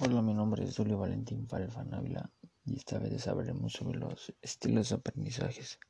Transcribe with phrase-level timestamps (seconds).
[0.00, 2.30] Hola, mi nombre es Julio Valentín Farelfan Ávila
[2.64, 5.80] y esta vez hablaremos sobre los estilos de aprendizajes.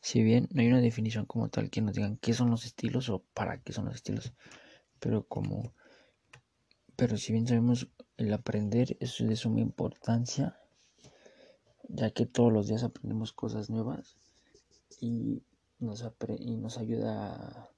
[0.00, 3.08] Si bien no hay una definición como tal que nos digan qué son los estilos
[3.08, 4.32] o para qué son los estilos,
[5.00, 5.74] pero como
[6.94, 10.56] pero si bien sabemos el aprender es de suma importancia,
[11.88, 14.18] ya que todos los días aprendemos cosas nuevas
[15.00, 15.42] y
[15.80, 16.04] nos,
[16.38, 17.70] y nos ayuda a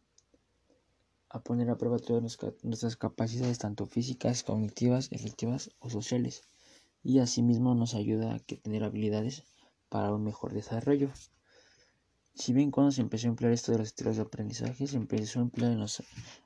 [1.31, 2.23] a poner a prueba todas
[2.63, 6.43] nuestras capacidades, tanto físicas, cognitivas, efectivas o sociales,
[7.03, 9.45] y asimismo nos ayuda a tener habilidades
[9.89, 11.11] para un mejor desarrollo.
[12.35, 15.39] Si bien cuando se empezó a emplear esto de los estilos de aprendizaje, se empezó
[15.39, 16.03] a emplear en los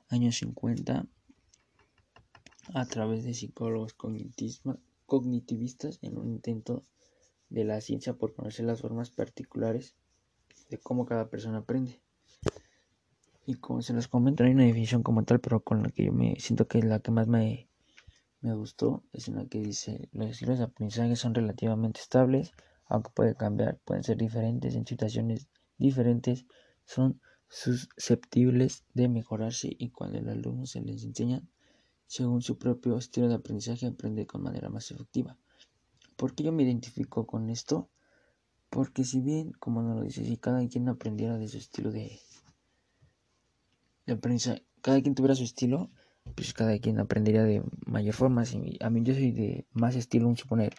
[0.09, 1.07] años 50
[2.73, 3.93] a través de psicólogos
[5.05, 6.83] cognitivistas en un intento
[7.49, 9.95] de la ciencia por conocer las formas particulares
[10.69, 12.04] de cómo cada persona aprende.
[13.45, 16.05] Y como se los comento, no hay una definición como tal, pero con la que
[16.05, 17.69] yo me siento que es la que más me,
[18.41, 22.53] me gustó, es una que dice, los estilos de aprendizaje son relativamente estables,
[22.87, 26.45] aunque pueden cambiar, pueden ser diferentes en situaciones diferentes,
[26.85, 31.43] son susceptibles de mejorarse y cuando el alumno se les enseña
[32.07, 35.37] según su propio estilo de aprendizaje aprende con manera más efectiva.
[36.15, 37.89] ¿Por qué yo me identifico con esto?
[38.69, 42.19] Porque si bien, como nos lo dice, si cada quien aprendiera de su estilo de,
[44.81, 45.89] cada quien tuviera su estilo,
[46.35, 48.43] pues cada quien aprendería de mayor forma.
[48.79, 50.73] a mí yo soy de más estilo, un suponer,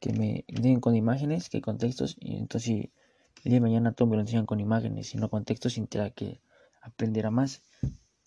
[0.00, 2.90] que me enseñen con imágenes que con textos, y entonces
[3.44, 6.10] el día de mañana todo me lo enseñan con imágenes y no con textos, sintiera
[6.10, 6.40] que
[6.82, 7.62] aprendiera más.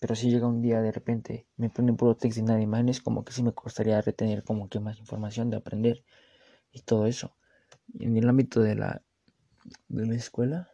[0.00, 3.00] Pero si llega un día de repente, me ponen puro texto y nada de imágenes,
[3.00, 6.04] como que sí me costaría retener como que más información de aprender
[6.72, 7.36] y todo eso.
[7.98, 9.02] En el ámbito de la,
[9.88, 10.73] de la escuela,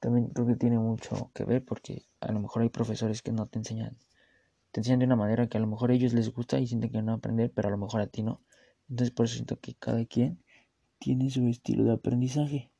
[0.00, 3.46] también creo que tiene mucho que ver porque a lo mejor hay profesores que no
[3.46, 3.96] te enseñan,
[4.72, 6.90] te enseñan de una manera que a lo mejor a ellos les gusta y sienten
[6.90, 8.40] que no aprender, pero a lo mejor a ti no.
[8.88, 10.42] Entonces por eso siento que cada quien
[10.98, 12.70] tiene su estilo de aprendizaje.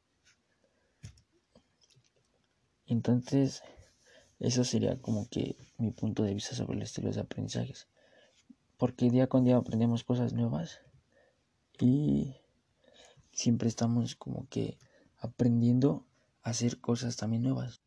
[2.86, 3.62] Entonces,
[4.38, 7.88] eso sería como que mi punto de vista sobre el estilo de aprendizajes.
[8.76, 10.80] Porque día con día aprendemos cosas nuevas
[11.80, 12.36] y
[13.32, 14.78] siempre estamos como que
[15.18, 16.06] aprendiendo
[16.46, 17.82] hacer cosas también nuevas.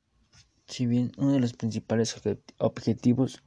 [0.68, 2.14] Si bien uno de los principales
[2.58, 3.42] objetivos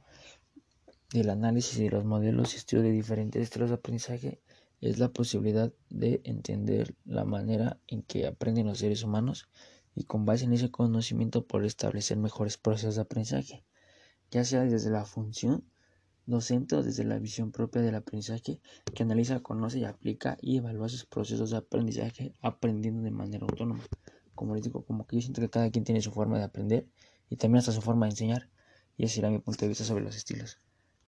[1.11, 4.41] del análisis de los modelos y estudio de diferentes estilos de aprendizaje
[4.81, 9.49] es la posibilidad de entender la manera en que aprenden los seres humanos
[9.93, 13.63] y con base en ese conocimiento poder establecer mejores procesos de aprendizaje,
[14.31, 15.63] ya sea desde la función
[16.25, 18.61] docente o desde la visión propia del aprendizaje
[18.95, 23.83] que analiza, conoce y aplica y evalúa sus procesos de aprendizaje aprendiendo de manera autónoma.
[24.35, 26.87] Como les digo, como que yo siento que cada quien tiene su forma de aprender
[27.29, 28.49] y también hasta su forma de enseñar.
[28.97, 30.59] Y ese era mi punto de vista sobre los estilos.